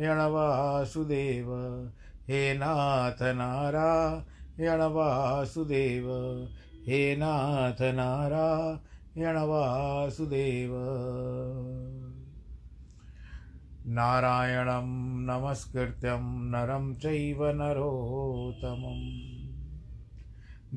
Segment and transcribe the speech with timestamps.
[0.00, 1.48] वासुदेव
[2.28, 6.06] हे नाथ नारायण वासुदेव
[6.86, 10.72] हे नाथ नारायण वासुदेव
[13.86, 19.32] नारायणं नमस्कृत्यं नरं चैव नरोत्तमं।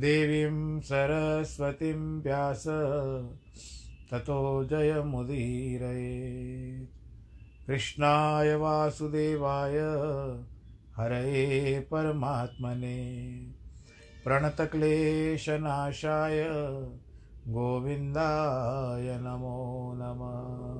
[0.01, 2.63] देवीं सरस्वतीं व्यास,
[4.11, 6.94] ततो जयमुदीरये।
[7.67, 9.73] कृष्णाय वासुदेवाय।
[10.97, 13.29] हरये परमात्मने।
[14.23, 16.45] प्रणतक्लेशनाशाय।
[17.47, 20.75] गोविन्दाय नमो नमः।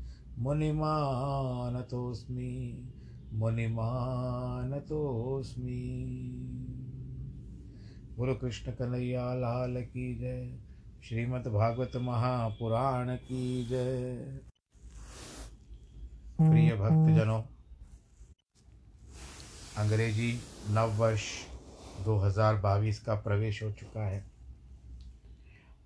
[0.39, 2.89] मुनिमानतोऽस्मि
[3.33, 6.05] मुनिमानतोऽस्मि।
[8.17, 10.59] गुरु कृष्ण कन्हैया लाल की जय
[11.03, 14.39] श्रीमद् भागवत महापुराण की जय।
[16.41, 17.43] प्रिय भक्तजनों
[19.77, 20.39] अंग्रेज़ी
[20.69, 21.23] नव वर्ष
[21.99, 24.30] 2022 का प्रवेश हो चुका है।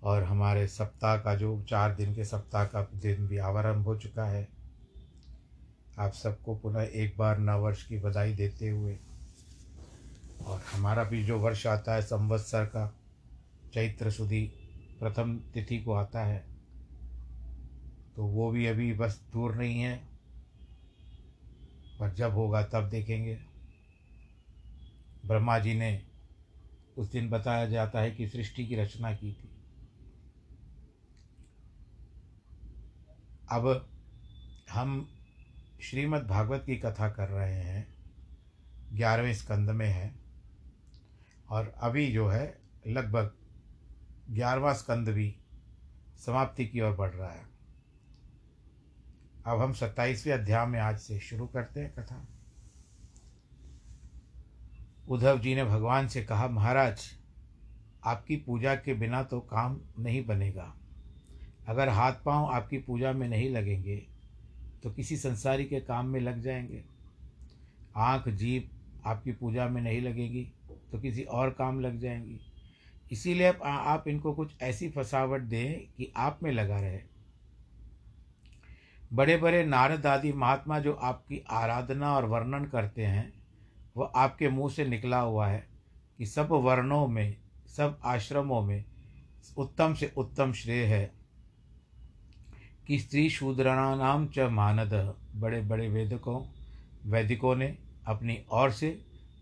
[0.02, 4.24] और हमारे सप्ताह का जो चार दिन के सप्ताह का दिन भी आरंभ हो चुका
[4.24, 4.48] है।
[5.98, 8.98] आप सबको पुनः एक बार नव वर्ष की बधाई देते हुए
[10.46, 12.94] और हमारा भी जो वर्ष आता है संवत्सर का,
[13.74, 14.42] चैत्र सुधी
[15.00, 16.44] प्रथम तिथि को आता है
[18.16, 20.16] तो वो भी अभी बस दूर नहीं है।
[22.00, 23.38] पर जब होगा तब देखेंगे।
[25.26, 26.02] ब्रह्मा जी ने
[26.98, 29.55] उस दिन बताया जाता है कि सृष्टि की रचना की थी।
[33.50, 33.88] अब
[34.70, 35.08] हम
[35.82, 37.94] श्रीमद् भागवत की कथा कर रहे हैं।
[38.92, 40.14] ग्यारहवें स्कंद में है।
[41.50, 43.34] और अभी जो है, लगभग
[44.30, 45.36] ग्यारहवा स्कंद भी
[46.26, 47.46] समाप्ति की ओर बढ़ रहा है।
[49.46, 52.28] अब हम सत्ताईसवें अध्याय में आज से शुरू करते हैं कथा।
[55.08, 57.12] उद्धव जी ने भगवान से कहा, महाराज,
[58.04, 60.76] आपकी पूजा के बिना तो काम नहीं बनेगा।
[61.66, 63.96] अगर हाथ पाँव आपकी पूजा में नहीं लगेंगे
[64.82, 66.82] तो किसी संसारी के काम में लग जाएँगे।
[67.96, 68.70] आँख जीप
[69.06, 70.42] आपकी पूजा में नहीं लगेगी
[70.92, 72.40] तो किसी और काम लग जाएँगी।
[73.12, 77.00] इसीलिए आप इनको कुछ ऐसी फसावट दें कि आप में लगा रहे।
[79.12, 83.32] बड़े बड़े नारद आदि महात्मा जो आपकी आराधना और वर्णन करते हैं
[83.96, 85.66] वह आपके मुँह से निकला हुआ है
[86.18, 87.36] कि सब वर्णों में,
[87.68, 88.84] सब आश्रमों में
[89.56, 91.15] उत्तम से उत्तम श्रेय है।
[92.86, 94.92] कि स्त्री शूद्राणाम च मानद।
[95.36, 96.40] बड़े बड़े वेदकों,
[97.06, 98.98] वैदिकों ने अपनी ओर से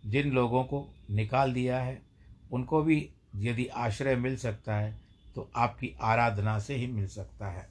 [0.06, 2.00] जिन लोगों को निकाल दिया है,
[2.52, 4.96] उनको भी यदि आश्रय मिल सकता है
[5.36, 7.66] तो आपकी आराधना से ही मिल सकता है।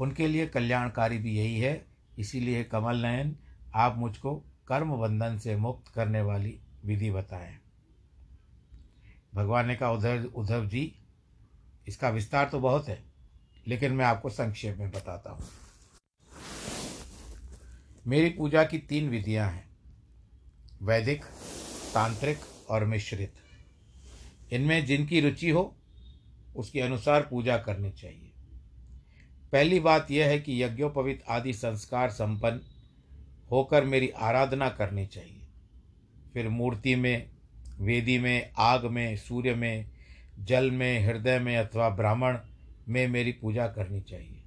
[0.00, 1.86] उनके लिए कल्याणकारी भी यही है,
[2.18, 3.36] इसीलिए कमल नयन,
[3.74, 4.34] आप मुझको
[4.68, 7.56] कर्म बंधन से मुक्त करने वाली विधि बताएँ।
[9.34, 10.92] भगवान ने कहा उद्धव उद्धव जी,
[11.88, 12.98] इसका विस्तार तो बहुत है।
[13.68, 15.48] लेकिन मैं आपको संक्षेप में बताता हूँ।
[18.06, 19.68] मेरी पूजा की तीन विधियाँ हैं,
[20.82, 21.24] वैदिक,
[21.94, 22.38] तांत्रिक
[22.70, 23.32] और मिश्रित।
[24.52, 25.76] इनमें जिनकी रुचि हो,
[26.56, 28.32] उसके अनुसार पूजा करनी चाहिए।
[29.52, 32.60] पहली बात यह है कि यज्ञोपवित आदि संस्कार संपन्न
[33.50, 35.48] होकर मेरी आराधना करनी चाहिए।
[36.32, 37.30] फिर मूर्ति में,
[37.80, 39.90] वेदी में, आग में, सूर्य में,
[40.38, 42.38] जल में, हृदय में अथवा ब्राह्मण
[42.88, 44.42] में मेरी पूजा करनी चाहिए।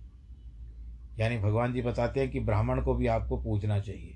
[1.20, 4.16] यानी भगवान जी बताते हैं कि ब्राह्मण को भी आपको पूजना चाहिए।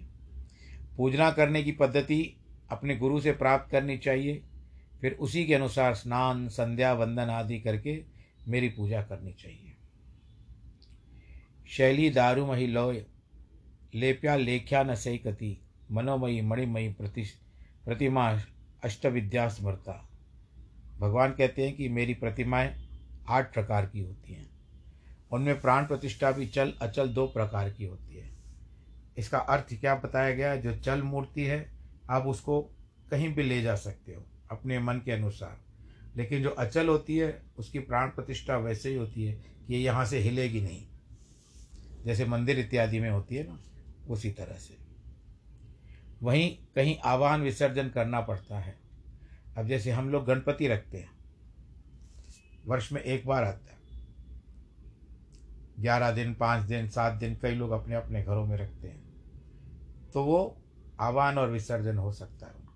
[0.97, 2.37] पूजना करने की पद्धति
[2.69, 4.43] अपने गुरु से प्राप्त करनी चाहिए,
[5.01, 8.03] फिर उसी के अनुसार स्नान, संध्या, वंदन आदि करके
[8.47, 9.75] मेरी पूजा करनी चाहिए।
[11.67, 13.05] शैली दारूमही लोय,
[13.95, 15.61] लेप्या लेख्या न सही कति,
[15.91, 17.23] मनोमयी मणिमयी प्रति,
[17.85, 18.39] प्रतिमा
[18.83, 20.09] अष्टविद्या स्मृता
[20.99, 22.82] भगवान कहते हैं कि मेरी प्रतिमाएँ
[23.27, 24.49] आठ प्रकार की होती हैं।
[25.31, 28.29] उनमें प्राण प्रतिष्ठा भी चल, अचल दो प्रकार की होती है।
[29.17, 31.73] इसका अर्थ क्या बताया गया जो चल मूर्ति है,
[32.09, 32.61] आप उसको
[33.11, 35.57] कहीं भी ले जा सकते हो, अपने मन के अनुसार।
[36.17, 40.05] लेकिन जो अचल होती है, उसकी प्राण प्रतिष्ठा वैसे ही होती है कि ये यहाँ
[40.05, 40.87] से हिलेगी नहीं।
[42.05, 43.59] जैसे मंदिर इत्यादि में होती है ना,
[44.09, 44.77] उसी तरह से।
[46.23, 48.79] वहीं कहीं आवाहन विसर्जन करना पड़ता है।
[49.57, 51.22] अब जैसे हम लोग गणपति रखते हैं
[52.65, 53.77] वर्ष में एक बार आता है।
[55.79, 59.03] ग्यारह दिन, पाँच दिन, सात दिन कई लोग अपने अपने घरों में रखते हैं।
[60.13, 60.57] तो वो
[60.99, 62.73] आवाहन और विसर्जन हो सकता है उनका।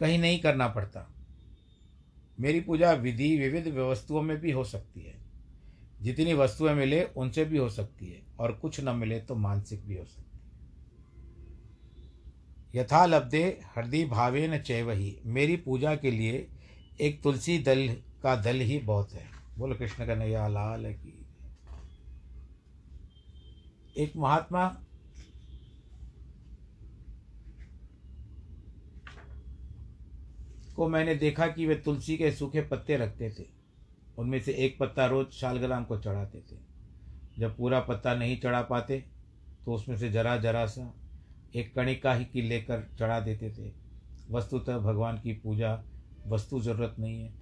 [0.00, 1.14] कहीं नहीं करना पड़ता।
[2.40, 5.18] मेरी पूजा विधि, विविध वस्तुओं में भी हो सकती है।
[6.02, 9.96] जितनी वस्तुएँ मिले, उनसे भी हो सकती है। और कुछ न मिले तो मानसिक भी
[9.96, 10.30] हो सकती है।
[12.74, 16.48] यथा लब्धे हृदय भावे न चैवही मेरी पूजा के लिए
[17.00, 17.88] एक तुलसी दल
[18.22, 19.24] का दल ही बहुत है।
[19.58, 21.16] बोलो कृष्ण कन्हैया लाल की
[23.96, 24.66] एक महात्मा
[30.76, 33.44] को मैंने देखा कि वे तुलसी के सूखे पत्ते रखते थे।
[34.18, 36.56] उनमें से एक पत्ता रोज शालग्राम को चढ़ाते थे।
[37.38, 39.04] जब पूरा पत्ता नहीं चढ़ा पाते
[39.64, 40.92] तो उसमें से जरा जरा सा
[41.54, 43.72] एक कणिका ही की लेकर चढ़ा देते थे।
[44.30, 45.72] वस्तुतः भगवान की पूजा
[46.26, 47.32] वस्तु ज़रूरत नहीं है,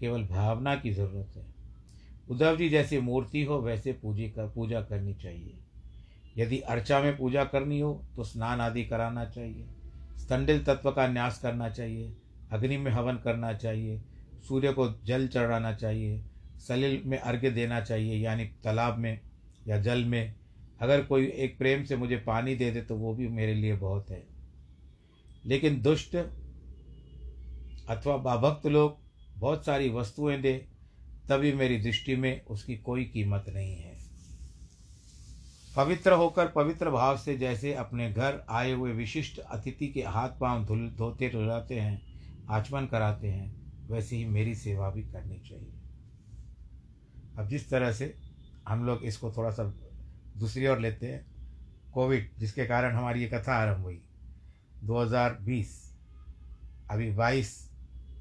[0.00, 1.44] केवल भावना की ज़रूरत है।
[2.28, 5.58] उद्धव जी जैसी मूर्ति हो, वैसे पूजी का पूजा करनी चाहिए।
[6.36, 9.66] यदि अर्चा में पूजा करनी हो तो स्नान आदि कराना चाहिए।
[10.18, 12.16] स्तंडिल तत्व का न्यास करना चाहिए,
[12.50, 14.02] अग्नि में हवन करना चाहिए,
[14.48, 16.24] सूर्य को जल चढ़ाना चाहिए,
[16.58, 19.20] सलिल में अर्घ्य देना चाहिए, यानी तालाब में
[19.68, 20.34] या जल में।
[20.80, 24.10] अगर कोई एक प्रेम से मुझे पानी दे दे तो वो भी मेरे लिए बहुत
[24.10, 24.26] है।
[25.46, 26.16] लेकिन दुष्ट
[27.88, 28.98] अथवा बाभक्त लोग
[29.38, 30.68] बहुत सारी वस्तुएँ दे,
[31.28, 33.98] तभी मेरी दृष्टि में उसकी कोई कीमत नहीं है।
[35.76, 40.64] पवित्र होकर पवित्र भाव से जैसे अपने घर आए हुए विशिष्ट अतिथि के हाथ पाँव
[40.64, 42.02] धुल धोते धुलाते हैं,
[42.50, 45.72] आचमन कराते हैं, वैसे ही मेरी सेवा भी करनी चाहिए।
[47.38, 48.14] अब जिस तरह से
[48.68, 49.64] हम लोग इसको थोड़ा सा
[50.36, 51.26] दूसरी ओर लेते हैं,
[51.92, 54.02] कोविड, जिसके कारण हमारी ये कथा आरंभ हुई।
[54.84, 55.96] 2020
[56.90, 57.65] अभी 22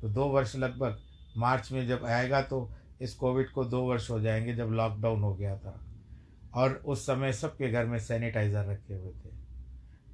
[0.06, 1.00] तो दो वर्ष लगभग
[1.38, 2.72] मार्च में जब आएगा तो
[3.02, 5.86] इस कोविड को दो वर्ष हो जाएँगे जब लॉकडाउन हो गया था।
[6.54, 9.30] और उस समय सबके घर में सैनिटाइज़र रखे हुए थे।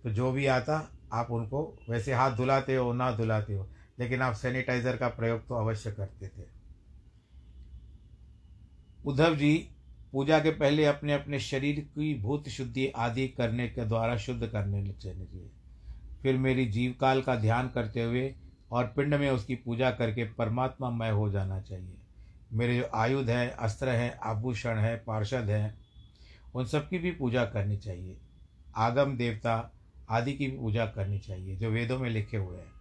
[0.03, 3.69] तो जो भी आता, आप उनको वैसे हाथ धुलाते हो, ना धुलाते हो,
[4.00, 6.48] लेकिन आप सैनिटाइज़र का प्रयोग तो अवश्य करते थे।
[9.05, 9.69] उद्धव जी,
[10.12, 14.93] पूजा के पहले अपने अपने शरीर की भूत शुद्धि आदि करने के द्वारा शुद्ध करने
[14.93, 15.51] चाहिए
[16.21, 18.36] फिर मेरी जीवकाल का ध्यान करते हुए
[18.72, 21.98] और पिंड में उसकी पूजा करके परमात्मा मय हो जाना चाहिए।
[22.54, 25.78] मेरे जो आयुध हैं, अस्त्र हैं, आभूषण हैं, पार्षद हैं,
[26.56, 28.18] उन सब की भी पूजा करनी चाहिए।
[28.75, 29.72] आगम, देवता
[30.10, 32.72] आदि की भी पूजा करनी चाहिए, जो वेदों में लिखे हुए हैं।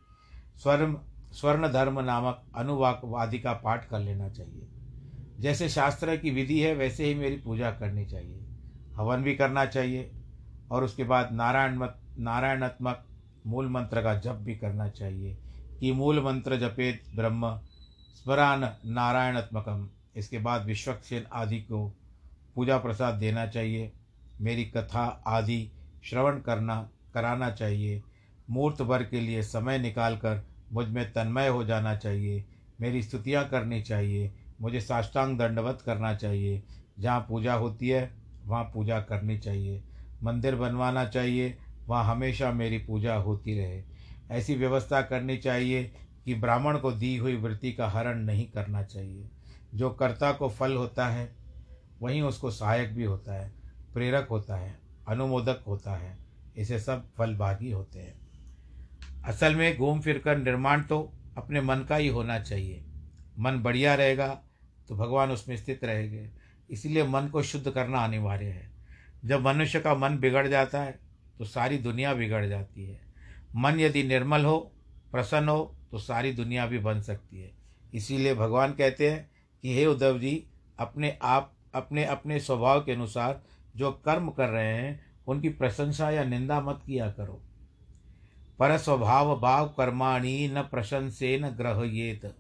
[0.57, 0.97] स्वर्ण
[1.33, 4.69] स्वर्ण धर्म नामक अनुवाक आदि का पाठ कर लेना चाहिए।
[5.41, 8.47] जैसे शास्त्र की विधि है, वैसे ही मेरी पूजा करनी चाहिए।
[8.97, 10.11] हवन भी करना चाहिए,
[10.71, 13.07] और उसके बाद नारायण नारायणात्मक
[13.47, 15.39] मूल मंत्र का जप भी करना चाहिए।
[15.81, 17.57] कि मूल मंत्र जपेत ब्रह्म,
[18.15, 21.87] स्मरान नारायणात्मकम। इसके बाद विश्वक्षेन आदि को
[22.55, 23.93] पूजा प्रसाद देना चाहिए,
[24.41, 25.71] मेरी कथा आदि
[26.05, 28.03] श्रवण करना, कराना चाहिए,
[28.51, 32.45] मूर्त भर के लिए समय निकाल कर मुझमें तन्मय हो जाना चाहिए,
[32.81, 36.63] मेरी स्तुतियाँ करनी चाहिए, मुझे साष्टांग दंडवत करना चाहिए,
[36.99, 38.11] जहाँ पूजा होती है,
[38.45, 39.83] वहाँ पूजा करनी चाहिए,
[40.23, 41.59] मंदिर बनवाना चाहिए,
[41.89, 43.83] वहाँ हमेशा मेरी पूजा होती रहे।
[44.31, 45.93] ऐसी व्यवस्था करनी चाहिए
[46.25, 49.31] कि ब्राह्मण को दी हुई वृत्ति का हरण नहीं करना चाहिए।
[49.75, 51.37] जो कर्ता को फल होता है,
[52.01, 53.53] वहीं उसको सहायक भी होता है,
[53.95, 56.19] प्रेरक होता है, अनुमोदक होता है,
[56.57, 58.21] इसे सब फल फलभागी होते हैं।
[59.25, 62.85] असल में घूम फिर कर निर्माण तो अपने मन का ही होना चाहिए।
[63.39, 64.43] मन बढ़िया रहेगा
[64.89, 66.31] तो भगवान उसमें स्थित रहेंगे।
[66.71, 68.71] इसलिए मन को शुद्ध करना अनिवार्य है।
[69.25, 70.99] जब मनुष्य का मन बिगड़ जाता है
[71.39, 73.10] तो सारी दुनिया बिगड़ जाती है।
[73.57, 74.73] मन यदि निर्मल हो,
[75.13, 77.53] प्रसन्न हो तो सारी दुनिया भी बन सकती है।
[77.95, 79.31] इसीलिए भगवान कहते हैं
[79.63, 80.47] कि हे उद्धव जी,
[80.79, 83.43] अपने आप, अपने अपने स्वभाव के अनुसार
[83.77, 87.43] जो कर्म कर रहे हैं, उनकी प्रशंसा या निंदा मत किया करो।
[88.59, 92.37] पर स्वभाव भाव कर्माणी न प्रशंसे न ग्रह येत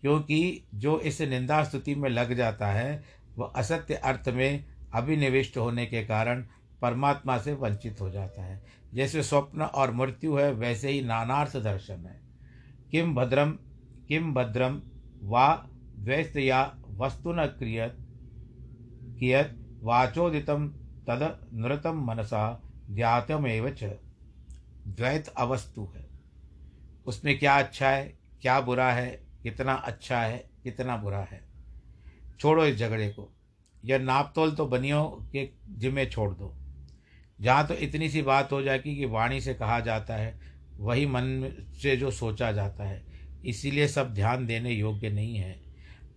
[0.00, 3.04] क्योंकि जो इस निंदा स्तुति में लग जाता है,
[3.36, 6.46] वह असत्य अर्थ में अभिनिविष्ट होने के कारण
[6.82, 12.06] परमात्मा से वंचित हो जाता है। जैसे स्वप्न और मृत्यु है, वैसे ही नानार्थ दर्शन
[12.06, 12.20] है।
[12.90, 13.58] किम भद्रम
[14.08, 14.82] किम भद्रम
[15.22, 17.96] वा द्वैस्त या वस्तु न क्रियत,
[19.18, 20.68] कियत वाचोदितम
[21.08, 23.76] तद नृतम मनसा, ज्ञातमेव
[24.86, 26.08] द्वैत अवस्तु है।
[27.06, 31.48] उसमें क्या अच्छा है, क्या बुरा है, कितना अच्छा है, कितना बुरा है।
[32.40, 33.34] छोड़ो इस झगड़े को।
[33.84, 36.56] यह नापतोल तो बनियों के जिम्मे छोड़ दो।
[37.42, 40.40] जहाँ तो इतनी सी बात हो जाएगी कि वाणी से कहा जाता है,
[40.76, 43.02] वही मन से जो सोचा जाता है।
[43.44, 45.60] इसीलिए सब ध्यान देने योग्य नहीं है।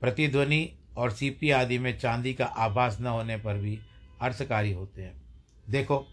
[0.02, 3.80] प्रतिध्वनि और सीपी आदि में चांदी का आभास न होने पर भी
[4.22, 5.14] अर्थकारी होते हैं।
[5.70, 6.08] देखो,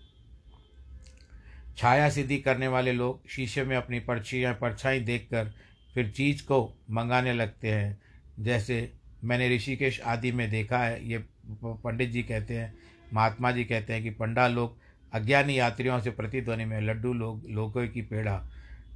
[1.76, 5.52] छाया सिद्धि करने वाले लोग शीशे में अपनी परछियाँ परछाई देखकर
[5.94, 8.00] फिर चीज़ को मंगाने लगते हैं।
[8.40, 8.92] जैसे
[9.24, 11.24] मैंने ऋषिकेश आदि में देखा है, ये
[11.62, 12.74] पंडित जी कहते हैं,
[13.14, 14.80] महात्मा जी कहते हैं कि पंडा लोग
[15.12, 18.48] अज्ञानी यात्रियों से प्रतिध्वनि में लड्डू लोग, लोगों की पेड़ा,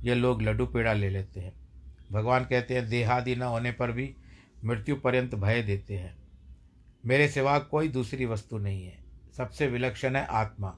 [0.02, 1.52] ये लोग लड्डू पेड़ा ले लेते हैं।
[2.12, 4.14] भगवान कहते हैं, देहादि न होने पर भी
[4.64, 6.16] मृत्यु पर्यंत भय देते हैं।
[7.06, 8.98] मेरे सिवा कोई दूसरी वस्तु नहीं है।
[9.36, 10.76] सबसे विलक्षण है आत्मा।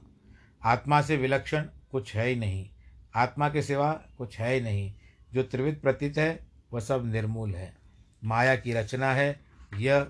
[0.63, 2.69] आत्मा से विलक्षण कुछ है ही नहीं।
[3.15, 4.93] आत्मा के सिवा कुछ है ही नहीं।
[5.33, 6.39] जो त्रिविध प्रतीत है,
[6.73, 7.77] वह सब निर्मूल है।
[8.23, 9.39] माया की रचना है,
[9.77, 10.07] यह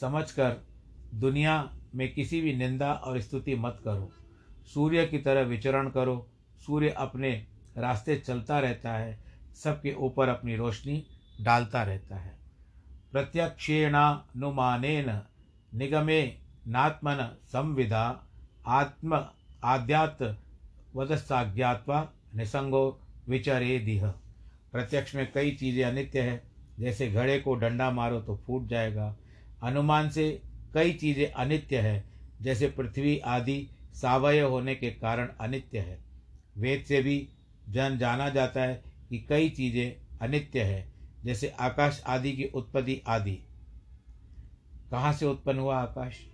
[0.00, 0.66] समझकर
[1.14, 4.10] दुनिया में किसी भी निंदा और स्तुति मत करो।
[4.74, 6.26] सूर्य की तरह विचरण करो।
[6.66, 7.30] सूर्य अपने
[7.78, 9.18] रास्ते चलता रहता है,
[9.54, 11.06] सबके ऊपर अपनी रोशनी
[11.40, 12.36] डालता रहता है।
[13.12, 14.82] प्रत्यक्षेणानुमान
[15.74, 16.22] निगमे
[16.68, 18.24] नात्मन संविदा
[18.66, 19.24] आत्म
[19.64, 20.36] आध्यात्म
[20.94, 24.06] वदस्साज्ञात्वा निसंगो विचरे दिह।
[24.72, 26.42] प्रत्यक्ष में कई चीज़ें अनित्य है,
[26.78, 29.16] जैसे घड़े को डंडा मारो तो फूट जाएगा।
[29.62, 30.42] अनुमान से
[30.74, 32.04] कई चीज़ें अनित्य है,
[32.42, 35.98] जैसे पृथ्वी आदि सावय होने के कारण अनित्य है।
[36.58, 37.28] वेद से भी
[37.68, 40.92] जन जाना जाता है कि कई चीज़ें अनित्य है,
[41.24, 43.42] जैसे आकाश आदि की उत्पत्ति आदि।
[44.90, 46.26] कहाँ से उत्पन्न हुआ आकाश?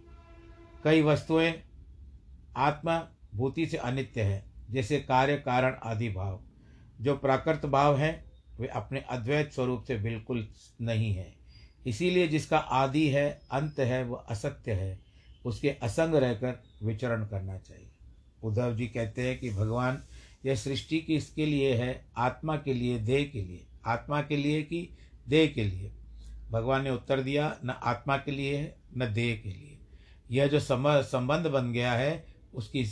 [0.84, 1.54] कई वस्तुएँ
[2.56, 6.40] आत्मा भूति से अनित्य है, जैसे कार्य, कारण आदि भाव।
[7.00, 8.24] जो प्राकृत भाव हैं,
[8.60, 10.48] वे अपने अद्वैत स्वरूप से बिल्कुल
[10.80, 11.43] नहीं है।
[11.86, 15.00] इसीलिए जिसका आदि है, अंत है वह असत्य है।
[15.44, 17.90] उसके असंग रहकर विचरण करना चाहिए।
[18.42, 20.04] उद्धव जी कहते हैं कि भगवान,
[20.46, 24.88] यह सृष्टि किसके लिए है, आत्मा के लिए, देह के लिए। आत्मा के लिए कि
[25.28, 25.92] देह के लिए?
[26.50, 29.78] भगवान ने उत्तर दिया, न आत्मा के लिए है, न देह के लिए।
[30.30, 30.60] यह जो
[31.02, 32.84] संबंध बन गया है, उसकी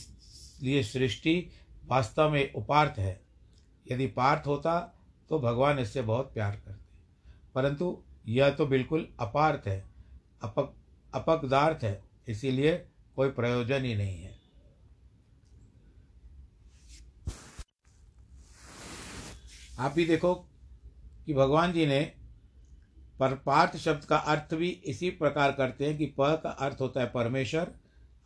[0.63, 1.47] लिए सृष्टि
[1.87, 3.21] वास्तव में उपार्थ है।
[3.91, 6.85] यदि पार्थ होता तो भगवान इससे बहुत प्यार करते।
[7.55, 9.85] परंतु यह तो बिल्कुल अपार्थ है,
[10.43, 10.75] अपक,
[11.15, 12.77] अपकदार्थ है, इसीलिए
[13.17, 14.41] कोई प्रयोजन ही नहीं है।
[19.79, 20.35] आप ही देखो
[21.27, 22.01] कि भगवान जी ने
[23.21, 27.01] पर पार्थ शब्द का अर्थ भी इसी प्रकार करते हैं कि प का अर्थ होता
[27.01, 27.73] है परमेश्वर,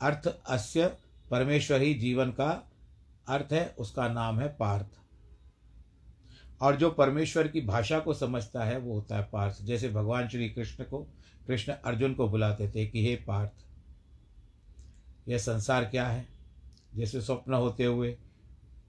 [0.01, 0.87] अर्थ अस्य,
[1.31, 2.51] परमेश्वर ही जीवन का
[3.29, 5.06] अर्थ है, उसका नाम है पार्थ।
[6.61, 10.49] और जो परमेश्वर की भाषा को समझता है, वो होता है पार्थ। जैसे भगवान श्री
[10.49, 10.99] कृष्ण को,
[11.47, 13.51] कृष्ण अर्जुन को बुलाते थे कि, हे पार्थ,
[15.29, 16.27] यह संसार क्या है?
[16.97, 18.17] जैसे स्वप्न होते हुए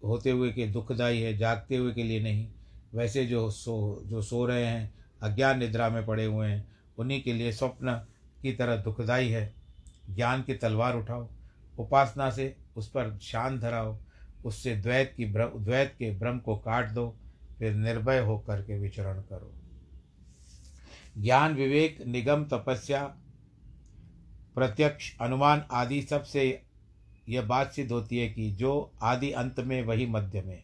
[0.03, 2.47] होते हुए के दुखदाई है, जागते हुए के लिए नहीं,
[2.93, 7.34] वैसे जो सो जो सो रहे हैं, अज्ञान निद्रा में पड़े हुए हैं, उन्हीं के
[7.34, 7.93] लिए स्वप्न
[8.41, 9.53] की तरह दुखदाई है।
[10.10, 11.30] ज्ञान की तलवार उठाओ,
[11.80, 13.97] उपासना से उस पर शान धराओ,
[14.45, 17.17] उससे द्वैत की द्वैत के भ्रम को काट दो
[17.60, 19.54] फिर निर्भय होकर के विचरण करो।
[21.17, 23.04] ज्ञान विवेक, निगम तपस्या,
[24.56, 26.63] प्रत्यक्ष, अनुमान आदि सबसे
[27.30, 30.63] यह बात सिद्ध होती है कि जो आदि अंत में, वही मध्य में।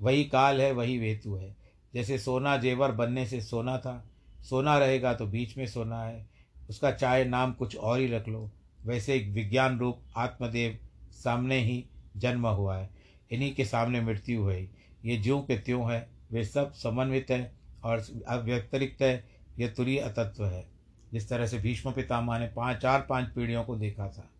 [0.00, 1.56] वही काल है, वही वेतु है।
[1.94, 4.10] जैसे सोना जेवर बनने से सोना था,
[4.42, 6.28] सोना रहेगा तो बीच में सोना है।
[6.70, 8.50] उसका चाहे नाम कुछ और ही रख लो।
[8.86, 10.78] वैसे एक विज्ञान रूप, आत्मदेव,
[11.12, 12.90] सामने ही जन्म हुआ है।
[13.30, 14.64] इन्हीं के सामने मृत्यु है।
[15.04, 17.52] ये ज्यों के त्यों है वे सब समन्वित है
[17.84, 19.24] और अव्यतिरिक्त है,
[19.58, 20.64] ये तुरीय अतत्व है।
[21.12, 24.30] जिस तरह से भीष्म पितामह ने पाँच, चार, पाँच पीढ़ियों को देखा था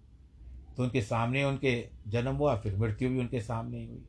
[0.77, 4.05] तो उनके सामने उनके जन्म हुआ, फिर मृत्यु भी उनके सामने ही हुई।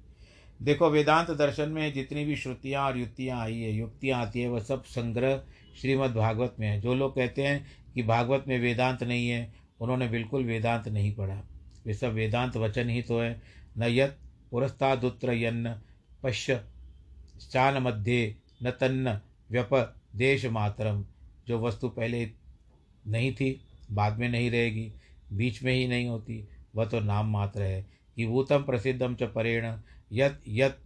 [0.61, 4.59] देखो, वेदांत दर्शन में जितनी भी श्रुतियाँ और युक्तियाँ आई है, युक्तियाँ आती है वह
[4.59, 5.41] सब संग्रह
[5.81, 10.07] श्रीमद् भागवत में है। जो लोग कहते हैं कि भागवत में वेदांत नहीं है, उन्होंने
[10.07, 11.41] बिल्कुल वेदांत नहीं पढ़ा।
[11.85, 13.41] वे सब वेदांत वचन ही तो है।
[13.77, 14.17] न यत
[14.51, 15.75] पुरस्तादुत्र यन्न
[16.23, 16.61] पश्य
[17.49, 19.19] चान मध्य न तन्न
[19.51, 21.05] व्यप देश मातरम
[21.47, 22.31] जो वस्तु पहले
[23.07, 24.93] नहीं थी, बाद में नहीं रहेगी,
[25.33, 29.77] बीच में ही नहीं होती, वह तो नाम मात्र है। कि भूतम प्रसिद्धम च परेण,
[30.13, 30.79] यत यत,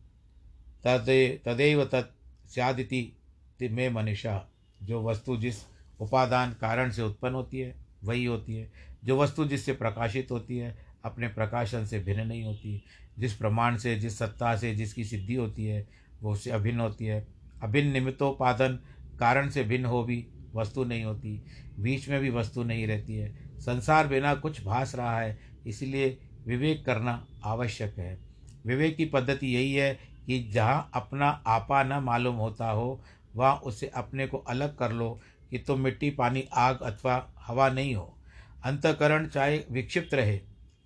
[0.84, 2.16] तदे, तदेव तत्
[2.50, 3.18] स्यादिति
[3.62, 4.50] में मनीषा।
[4.84, 5.56] जो वस्तु जिस
[6.00, 8.72] उपादान कारण से उत्पन्न होती है, वही होती है।
[9.06, 12.84] जो वस्तु जिससे प्रकाशित होती है, अपने प्रकाशन से भिन्न नहीं होती।
[13.20, 17.28] जिस प्रमाण से, जिस सत्ता से, जिसकी सिद्धि होती है वो उससे अभिन्न होती है।
[17.64, 18.80] अभिन्न निमित्तोपादन
[19.20, 21.46] कारण से भिन्न हो भी वस्तु नहीं होती,
[21.80, 26.86] बीच में भी वस्तु नहीं रहती है। संसार बिना कुछ भास रहा है, इसलिए विवेक
[26.86, 28.20] करना आवश्यक है।
[28.66, 33.04] विवेक की पद्धति यही है कि जहाँ अपना आपा न मालूम होता हो,
[33.36, 37.70] वहाँ उसे अपने को अलग कर लो कि तुम तो मिट्टी, पानी, आग अथवा हवा
[37.70, 38.18] नहीं हो।
[38.64, 40.40] अंतकरण चाहे विक्षिप्त रहे,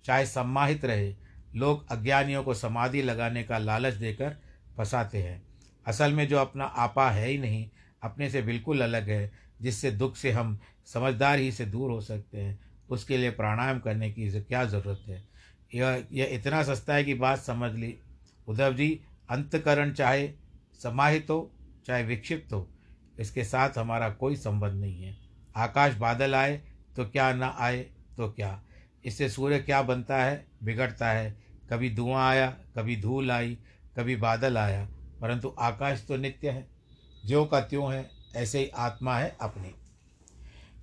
[0.04, 1.16] चाहे सम्माहित रहे,
[1.56, 4.36] लोग अज्ञानियों को समाधि लगाने का लालच देकर
[4.80, 5.42] फंसाते हैं।
[5.86, 7.68] असल में जो अपना आपा है ही नहीं,
[8.02, 12.38] अपने से बिल्कुल अलग है, जिससे दुख से हम समझदार ही से दूर हो सकते
[12.38, 12.58] हैं।
[12.90, 15.22] उसके लिए प्राणायाम करने की क्या ज़रूरत है?
[15.74, 17.94] यह यह इतना सस्ता है कि बात समझ ली।
[18.48, 20.28] उद्धव जी, अंतकरण चाहे
[20.80, 21.50] समाहित हो,
[21.86, 22.68] चाहे विक्षिप्त हो,
[23.20, 25.16] इसके साथ हमारा कोई संबंध नहीं है।
[25.56, 26.60] आकाश बादल आए
[26.96, 27.78] तो क्या ना आए
[28.16, 28.60] तो क्या?
[29.04, 30.44] इससे सूर्य क्या बनता है?
[30.62, 31.36] बिगड़ता है।
[31.70, 33.58] कभी धुआँ आया, कभी धूल आई
[34.00, 34.88] कभी बादल आया,
[35.20, 36.68] परंतु आकाश तो नित्य है।
[37.26, 39.74] ज्यों का त्यों है, ऐसे ही आत्मा है अपनी।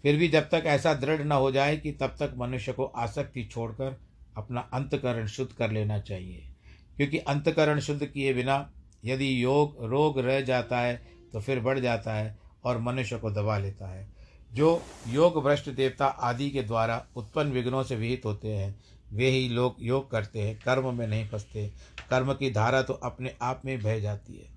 [0.04, 3.44] फिर भी जब तक ऐसा दृढ़ न हो जाए कि तब तक मनुष्य को आसक्ति
[3.44, 4.02] छोड़कर
[4.38, 6.50] अपना अंतकरण शुद्ध कर लेना चाहिए।
[6.98, 8.72] क्योंकि अंतकरण शुद्ध किए बिना
[9.06, 13.58] यदि योग, रोग रह जाता है तो फिर बढ़ जाता है और मनुष्य को दबा
[13.58, 14.08] लेता है।
[14.54, 18.76] जो योग भ्रष्ट देवता आदि के द्वारा उत्पन्न विघ्नों से विहित होते हैं
[19.12, 21.70] वे ही लोग योग करते हैं, कर्म में नहीं फंसते
[22.10, 24.56] कर्म की धारा तो अपने आप में बह जाती है।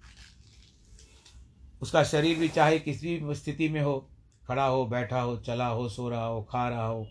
[1.82, 3.98] उसका शरीर भी चाहे किसी भी स्थिति में हो,
[4.48, 7.06] खड़ा हो, बैठा हो, चला हो, सो रहा हो, खा रहा हो,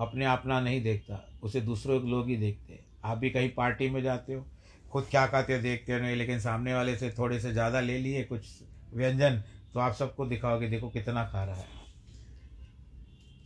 [0.00, 4.02] अपने अपना नहीं देखता, उसे दूसरों लोग ही देखते हैं। आप भी कहीं पार्टी में
[4.02, 4.46] जाते हो,
[4.92, 7.98] खुद क्या खाते हो देखते हो नहीं, लेकिन सामने वाले से थोड़े से ज़्यादा ले
[7.98, 8.46] लिए, कुछ
[8.94, 9.42] व्यंजन
[9.74, 11.84] तो आप सबको दिखाओगे, देखो कितना खा रहा है।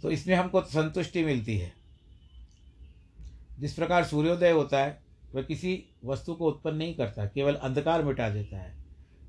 [0.03, 1.73] तो इसमें हमको संतुष्टि मिलती है।
[3.61, 5.03] जिस प्रकार सूर्योदय होता है,
[5.35, 8.85] वह किसी वस्तु को उत्पन्न नहीं करता, केवल अंधकार मिटा देता है।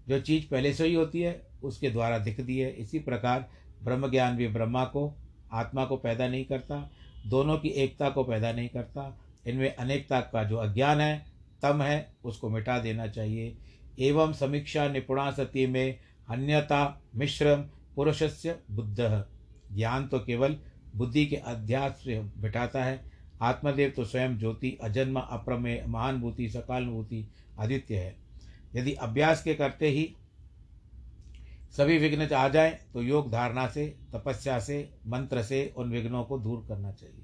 [0.08, 3.50] जो चीज़ पहले से ही होती है, उसके द्वारा दिखती है। इसी प्रकार
[3.84, 5.18] ब्रह्म ज्ञान भी ब्रह्मा को,
[5.52, 6.92] आत्मा को पैदा नहीं करता,
[7.28, 11.26] दोनों की एकता को पैदा नहीं करता। इनमें अनेकता का जो अज्ञान है,
[11.62, 13.58] तम है, उसको मिटा देना चाहिए।
[14.00, 17.62] एवं समीक्षा निपुणा सती में अन्यता मिश्रम
[17.96, 19.26] पुरुषस्य बुद्ध।
[19.74, 20.58] ज्ञान तो केवल
[20.96, 23.11] बुद्धि के अध्यास से मिटाता है
[23.42, 27.28] आत्मदेव तो स्वयं ज्योति, अजन्म, अप्रमेय, महानुभूति सकालभूति
[27.60, 28.16] आदित्य है।
[28.76, 30.16] यदि अभ्यास के करते ही
[31.78, 36.38] सभी विघ्न आ जाएँ तो योग धारणा से, तपस्या से, मंत्र से उन विघ्नों को
[36.40, 37.24] दूर करना चाहिए।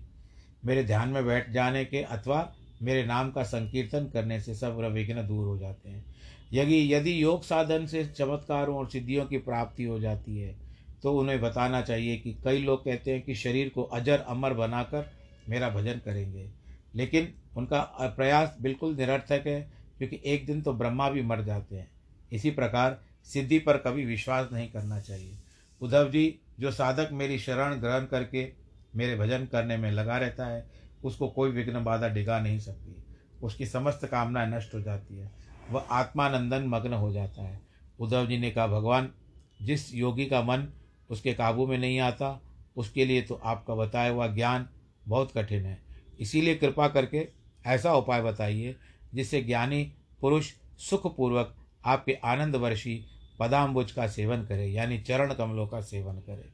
[0.65, 5.27] मेरे ध्यान में बैठ जाने के अथवा मेरे नाम का संकीर्तन करने से सब विघ्न
[5.27, 6.05] दूर हो जाते हैं।
[6.53, 10.55] यदि यदि योग साधन से चमत्कारों और सिद्धियों की प्राप्ति हो जाती है
[11.03, 15.16] तो उन्हें बताना चाहिए कि कई लोग कहते हैं कि शरीर को अजर, अमर बनाकर
[15.49, 16.49] मेरा भजन करेंगे।
[16.95, 21.91] लेकिन उनका प्रयास बिल्कुल निरर्थक है, क्योंकि एक दिन तो ब्रह्मा भी मर जाते हैं।
[22.33, 25.37] इसी प्रकार सिद्धि पर कभी विश्वास नहीं करना चाहिए।
[25.81, 28.53] उद्धव जी, जो साधक मेरी शरण ग्रहण करके
[28.95, 30.69] मेरे भजन करने में लगा रहता है,
[31.03, 33.03] उसको कोई विघ्न बाधा डिगा नहीं सकती।
[33.43, 35.31] उसकी समस्त कामनाएँ नष्ट हो जाती है।
[35.69, 37.61] वह आत्मानंदन मग्न हो जाता है।
[37.99, 39.13] उद्धव जी ने कहा, भगवान,
[39.61, 40.67] जिस योगी का मन
[41.09, 42.41] उसके काबू में नहीं आता,
[42.77, 44.69] उसके लिए तो आपका बताया हुआ ज्ञान
[45.07, 45.81] बहुत कठिन है।
[46.19, 47.27] इसीलिए कृपा करके
[47.65, 48.75] ऐसा उपाय बताइए,
[49.13, 53.05] जिससे ज्ञानी पुरुष सुखपूर्वक आपके आनंद वर्षी
[53.39, 56.49] पदाम्बुज का सेवन करे, यानी चरण कमलों का सेवन करे।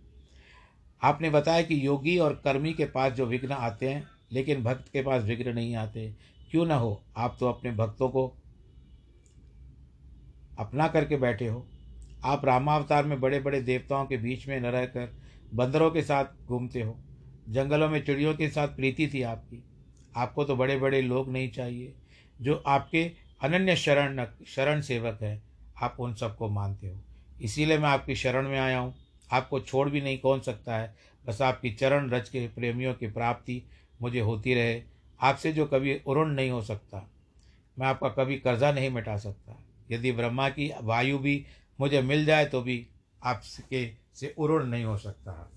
[1.02, 5.02] आपने बताया कि योगी और कर्मी के पास जो विघ्न आते हैं, लेकिन भक्त के
[5.02, 6.16] पास विघ्न नहीं आते।
[6.52, 7.04] क्यों ना हो?
[7.18, 8.38] आप तो अपने भक्तों को
[10.60, 11.68] अपना करके बैठे हो।
[12.24, 15.22] आप रामावतार में बड़े बड़े देवताओं के बीच में न रहकर
[15.54, 17.00] बंदरों के साथ घूमते हो।
[17.50, 19.64] जंगलों में चिड़ियों के साथ प्रीति थी आपकी।
[20.16, 21.94] आपको तो बड़े बड़े लोग नहीं चाहिए।
[22.42, 25.44] जो आपके अनन्य शरण शरण सेवक हैं,
[25.82, 27.00] आप उन सबको मानते हो।
[27.42, 28.96] इसीलिए मैं आपकी शरण में आया हूँ।
[29.32, 33.64] आपको छोड़ भी नहीं कौन सकता है। बस आपकी चरण रच के प्रेमियों की प्राप्ति
[34.02, 34.84] मुझे होती रहे।
[35.22, 37.10] आपसे जो कभी उरुण नहीं हो सकता,
[37.80, 39.60] मैं आपका कभी कर्जा नहीं मिटा सकता।
[39.92, 41.46] यदि ब्रह्मा की वायु भी
[41.80, 42.88] मुझे मिल जाए तो भी
[43.24, 45.52] आपके से उरुण नहीं हो सकता।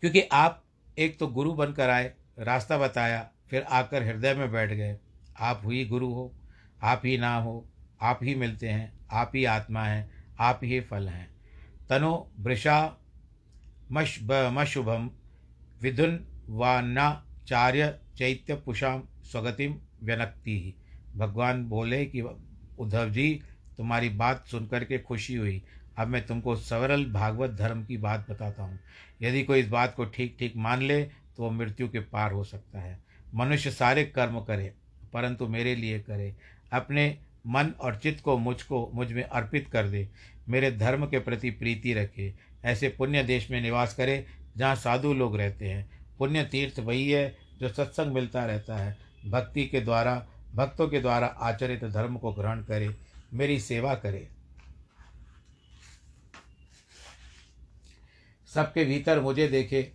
[0.00, 0.64] क्योंकि आप
[0.98, 4.98] एक तो गुरु बनकर आए, रास्ता बताया, फिर आकर हृदय में बैठ गए।
[5.40, 6.34] आप ही गुरु हो,
[6.82, 7.68] आप ही ना हो,
[8.00, 11.36] आप ही मिलते हैं, आप ही आत्मा हैं, आप ही फल हैं।
[11.88, 12.96] तनो वृषा
[13.92, 15.10] मश मशुभम
[15.82, 20.74] विधुन वान्नाचार्य चैत्य पुषाम स्वगतिम व्यनक्ति ही।
[21.16, 22.20] भगवान बोले कि
[22.78, 23.42] उद्धव जी,
[23.76, 25.64] तुम्हारी बात सुनकर के खुशी हुई।
[25.98, 28.78] अब मैं तुमको सवरल भागवत धर्म की बात बताता हूँ।
[29.22, 32.44] यदि कोई इस बात को ठीक ठीक मान ले तो वो मृत्यु के पार हो
[32.44, 32.98] सकता है।
[33.34, 34.72] मनुष्य सारे कर्म करे,
[35.12, 36.34] परंतु मेरे लिए करे।
[36.72, 40.08] अपने मन और चित्त को मुझको, मुझमें अर्पित कर दे।
[40.48, 42.32] मेरे धर्म के प्रति प्रीति रखे।
[42.64, 44.24] ऐसे पुण्य देश में निवास करे,
[44.56, 49.66] जहाँ साधु लोग रहते हैं। पुण्य तीर्थ वही है, जो सत्संग मिलता रहता है। भक्ति
[49.66, 50.14] के द्वारा,
[50.54, 52.94] भक्तों के द्वारा आचरित धर्म को ग्रहण करे।
[53.34, 54.28] मेरी सेवा करे।
[58.56, 59.92] सबके भीतर मुझे देखे।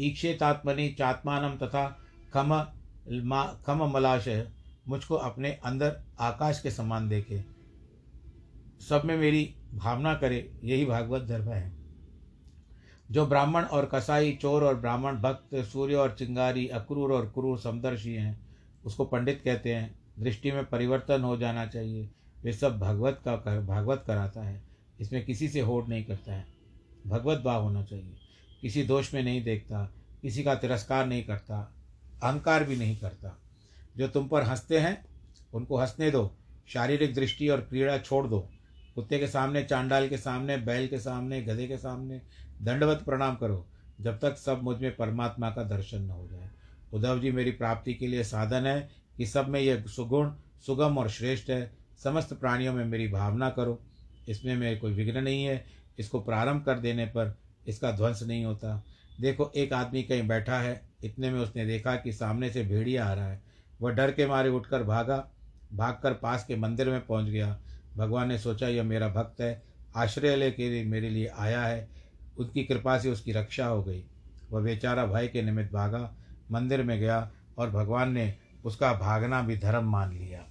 [0.00, 1.86] ईक्षेतात्मनि चात्मानम तथा
[2.34, 2.66] खम
[3.66, 4.48] खम मलाशय
[4.88, 7.44] मुझको अपने अंदर आकाश के समान देखे।
[8.88, 11.72] सब में मेरी भावना करे, यही भागवत धर्म है।
[13.10, 18.14] जो ब्राह्मण और कसाई, चोर और ब्राह्मण, भक्त, सूर्य और चिंगारी, अक्रूर और क्रूर, समदर्शी
[18.14, 22.10] हैं, उसको पंडित कहते हैं। दृष्टि में परिवर्तन हो जाना चाहिए।
[22.42, 24.62] वे सब भगवत का कर, भागवत कराता है।
[25.00, 26.55] इसमें किसी से होड़ नहीं करता है।
[27.06, 28.16] भगवत भाव होना चाहिए।
[28.62, 29.92] किसी दोष में नहीं देखता,
[30.22, 31.74] किसी का तिरस्कार नहीं करता,
[32.22, 33.38] अहंकार भी नहीं करता।
[33.96, 35.04] जो तुम पर हँसते हैं,
[35.54, 36.36] उनको हंसने दो,
[36.68, 38.48] शारीरिक दृष्टि और क्रीड़ा छोड़ दो।
[38.94, 42.22] कुत्ते के सामने, चांडाल के सामने, बैल के सामने, गधे के सामने,
[42.62, 43.66] दंडवत प्रणाम करो,
[44.00, 46.50] जब तक सब मुझमें परमात्मा का दर्शन न हो जाए।
[46.92, 50.32] उद्धव जी, मेरी प्राप्ति के लिए साधन है कि सब में यह सुगुण,
[50.66, 53.80] सुगम और श्रेष्ठ है। समस्त प्राणियों में मेरी भावना करो।
[54.28, 55.66] इसमें मेरे कोई विघ्न नहीं है।
[55.98, 58.84] इसको प्रारंभ कर देने पर इसका ध्वंस नहीं होता।
[59.20, 63.12] देखो, एक आदमी कहीं बैठा है, इतने में उसने देखा कि सामने से भेड़िया आ
[63.12, 63.42] रहा है।
[63.80, 65.28] वह डर के मारे उठकर भागा,
[65.72, 67.58] भागकर पास के मंदिर में पहुँच गया।
[67.96, 69.62] भगवान ने सोचा, यह मेरा भक्त है
[69.96, 71.88] आश्रय लेके लिए मेरे लिए आया है,
[72.38, 74.04] उनकी कृपा से उसकी रक्षा हो गई।
[74.50, 76.14] वह बेचारा भय के निमित्त भागा,
[76.50, 80.46] मंदिर में गया और भगवान ने उसका भागना भी धर्म मान लिया।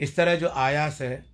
[0.00, 1.31] इस तरह जो आयास है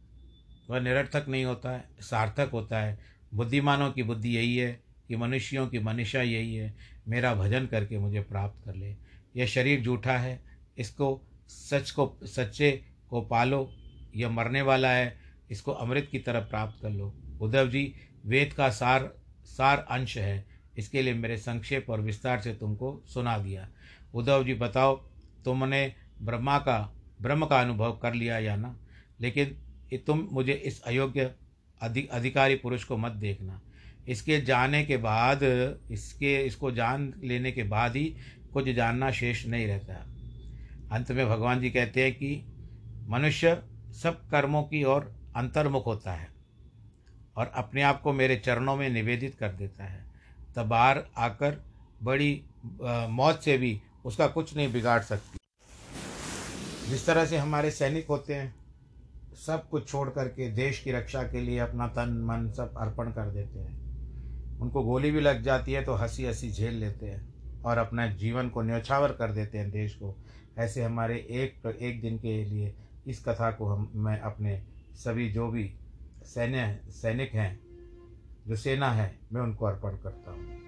[0.70, 2.98] वह निरर्थक नहीं होता है, सार्थक होता है।
[3.34, 6.76] बुद्धिमानों की बुद्धि यही है कि मनुष्यों की मनीषा यही है।
[7.08, 8.96] मेरा भजन करके मुझे प्राप्त कर ले।
[9.36, 10.42] यह शरीर झूठा है।
[10.78, 13.76] इसको सच को, सच्चे को पालो।
[14.16, 15.18] यह मरने वाला है।
[15.50, 17.94] इसको अमृत की तरफ़ प्राप्त कर लो। उद्धव जी,
[18.26, 20.46] वेद का सार सार अंश है।
[20.78, 23.68] इसके लिए मेरे संक्षेप और विस्तार से तुमको सुना दिया।
[24.14, 24.96] उद्धव जी, बताओ
[25.44, 28.78] तुमने ब्रह्मा का, ब्रह्म का अनुभव कर लिया या ना?
[29.20, 31.34] लेकिन तुम मुझे इस अयोग्य
[31.80, 33.60] अधिक अधिकारी पुरुष को मत देखना।
[34.08, 35.42] इसके जाने के बाद,
[35.90, 38.04] इसके, इसको जान लेने के बाद ही
[38.52, 39.94] कुछ जानना शेष नहीं रहता।
[40.92, 42.44] अंत में भगवान जी कहते हैं कि
[43.08, 46.28] मनुष्य सब कर्मों की ओर अंतर्मुख होता है
[47.36, 50.04] और अपने आप को मेरे चरणों में निवेदित कर देता है।
[50.56, 51.62] तब बाहर आकर
[52.02, 52.42] बड़ी
[53.10, 55.38] मौत से भी उसका कुछ नहीं बिगाड़ सकती।
[56.90, 58.54] जिस तरह से हमारे सैनिक होते हैं
[59.38, 63.30] सब कुछ छोड़ करके देश की रक्षा के लिए अपना तन, मन सब अर्पण कर
[63.30, 67.78] देते हैं। उनको गोली भी लग जाती है तो हँसी हँसी झेल लेते हैं और
[67.78, 70.14] अपना जीवन को न्यौछावर कर देते हैं देश को।
[70.58, 72.74] ऐसे हमारे एक एक दिन के लिए
[73.06, 74.62] इस कथा को हम, मैं अपने
[74.94, 75.74] सभी जो भी
[76.24, 77.60] सैन्य, सैनिक हैं,
[78.46, 80.58] जो सेना है, मैं उनको अर्पण करता हूँ।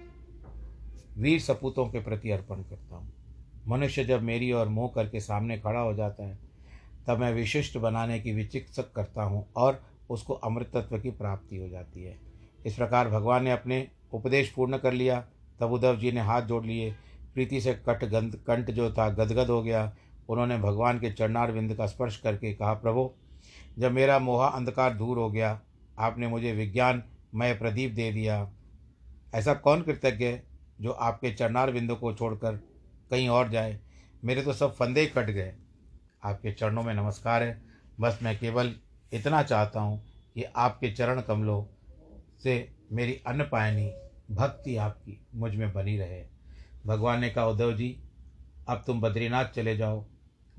[1.17, 3.13] वीर सपूतों के प्रति अर्पण करता हूँ।
[3.67, 6.50] मनुष्य जब मेरी और मुँह करके सामने खड़ा हो जाता है
[7.09, 12.03] मैं विशिष्ट बनाने की विचिकित्सक करता हूँ और उसको अमृत तत्व की प्राप्ति हो जाती
[12.03, 12.17] है।
[12.65, 15.27] इस प्रकार भगवान ने अपने उपदेश पूर्ण कर लिया।
[15.59, 16.95] तब उद्धव जी ने हाथ जोड़ लिए।
[17.33, 19.95] प्रीति से कट गंध कंठ जो था गदगद हो गया।
[20.29, 23.11] उन्होंने भगवान के चरणार विंद का स्पर्श करके कहा, प्रभु,
[23.79, 25.61] जब मेरा मोहा अंधकार दूर हो गया,
[25.99, 27.03] आपने मुझे विज्ञान
[27.35, 28.51] मय प्रदीप दे दिया।
[29.35, 30.43] ऐसा कौन कृतज्ञ है
[30.81, 32.55] जो आपके चरणार बिंदु को छोड़कर
[33.09, 33.79] कहीं और जाए?
[34.23, 35.53] मेरे तो सब फंदे कट गए।
[36.23, 37.61] आपके चरणों में नमस्कार है।
[37.99, 38.75] बस मैं केवल
[39.13, 40.03] इतना चाहता हूँ
[40.35, 41.65] कि आपके चरण कमलों
[42.43, 43.93] से मेरी अन्न पायनी
[44.31, 46.23] भक्ति आपकी मुझमें बनी रहे।
[46.85, 47.99] भगवान ने कहा, उद्धव जी,
[48.69, 50.05] अब तुम बद्रीनाथ चले जाओ।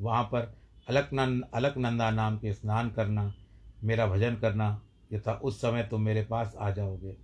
[0.01, 3.35] वहाँ पर अलकनंद, अलकनंदा नाम के स्नान करना,
[3.85, 7.17] मेरा भजन करना, यथा उस समय तुम मेरे पास आ जाओगे।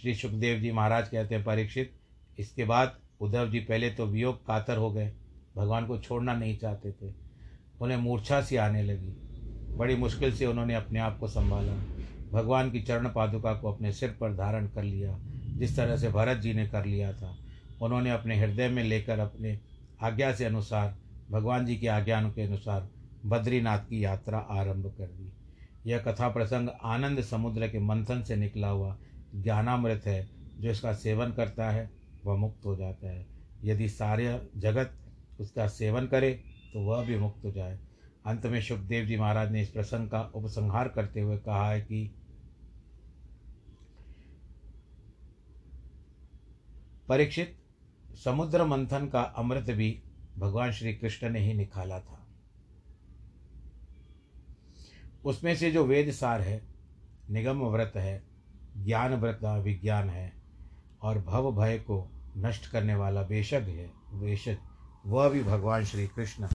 [0.00, 1.94] श्री सुखदेव जी महाराज कहते हैं, परीक्षित,
[2.38, 5.12] इसके बाद उद्धव जी पहले तो वियोग कातर हो गए।
[5.56, 7.29] भगवान को छोड़ना नहीं चाहते थे।
[7.80, 9.16] उन्हें मूर्छा सी आने लगी।
[9.76, 11.72] बड़ी मुश्किल से उन्होंने अपने आप को संभाला।
[12.32, 15.18] भगवान की चरण पादुका को अपने सिर पर धारण कर लिया,
[15.58, 17.38] जिस तरह से भरत जी ने कर लिया था।
[17.82, 19.60] उन्होंने अपने हृदय में लेकर अपने
[20.02, 20.96] आज्ञा से अनुसार,
[21.30, 22.88] भगवान जी की आज्ञा के अनुसार
[23.26, 25.32] बद्रीनाथ की यात्रा आरंभ कर दी।
[25.86, 28.98] यह कथा प्रसंग आनंद समुद्र के मंथन से निकला हुआ
[29.36, 30.28] ज्ञानामृत है,
[30.60, 31.90] जो इसका सेवन करता है,
[32.24, 33.26] वह मुक्त हो जाता है।
[33.64, 34.90] यदि सारे जगत
[35.40, 36.40] उसका सेवन करे
[36.72, 37.78] तो वह भी मुक्त हो जाए।
[38.26, 42.14] अंत में सुखदेव जी महाराज ने इस प्रसंग का उपसंहार करते हुए कहा है कि
[47.08, 47.56] परीक्षित
[48.24, 50.02] समुद्र मंथन का अमृत भी
[50.38, 52.26] भगवान श्री कृष्ण ने ही निकाला था।
[55.24, 56.62] उसमें से जो वेद सार है,
[57.30, 58.22] निगम व्रत है,
[58.76, 60.32] ज्ञान व्रत विज्ञान है
[61.02, 64.58] और भव भय को नष्ट करने वाला बेशक है, बेशक
[65.06, 66.48] वह भी भगवान श्री कृष्ण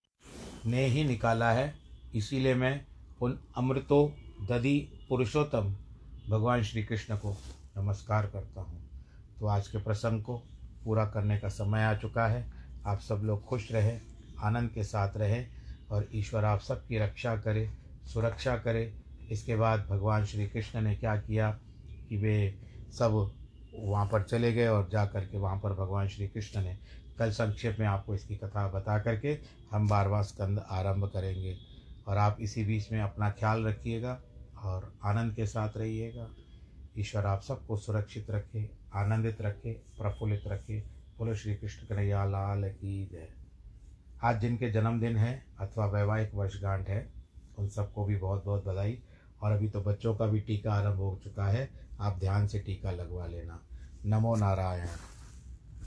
[0.66, 1.74] ने ही निकाला है।
[2.16, 2.80] इसीलिए मैं
[3.22, 4.06] उन अमृतो
[4.50, 4.78] दधि
[5.10, 5.76] पुरुषोत्तम
[6.30, 7.36] भगवान श्री कृष्ण को
[7.78, 8.82] नमस्कार करता हूँ।
[9.40, 10.38] तो आज के प्रसंग को
[10.86, 12.46] पूरा करने का समय आ चुका है।
[12.86, 14.02] आप सब लोग खुश रहें,
[14.40, 15.48] आनंद के साथ रहें
[15.92, 17.70] और ईश्वर आप सबकी रक्षा करे,
[18.14, 18.94] सुरक्षा करे।
[19.32, 21.50] इसके बाद भगवान श्री कृष्ण ने क्या किया
[22.10, 22.54] कि वे
[22.94, 23.32] सब
[23.80, 26.78] वहाँ पर चले गए और जा कर के वहाँ पर भगवान श्री कृष्ण ने
[27.20, 29.40] कल संक्षेप में आपको इसकी कथा बता करके
[29.72, 31.58] हम बारवा स्कंद आरंभ करेंगे।
[32.08, 34.22] और आप इसी बीच में अपना ख्याल रखिएगा
[34.64, 36.28] और आनंद के साथ रहिएगा।
[36.98, 40.84] ईश्वर आप सबको सुरक्षित रखे, आनंदित रखे, प्रफुल्लित रखे।
[41.18, 43.28] बोलो श्री कृष्ण कन्हैया, लाल की जय।
[44.24, 47.14] आज जिनके जन्मदिन है अथवा वैवाहिक वर्षगांठ है,
[47.58, 49.00] उन सबको भी बहुत बहुत बधाई।
[49.42, 52.92] और अभी तो बच्चों का भी टीका आरंभ हो चुका है, आप ध्यान से टीका
[52.92, 53.60] लगवा लेना।
[54.06, 54.88] नमो नारायण।